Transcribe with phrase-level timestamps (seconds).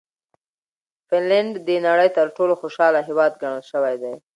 [1.07, 4.13] فنلنډ د نړۍ تر ټولو خوشحاله هېواد ګڼل شوی دی.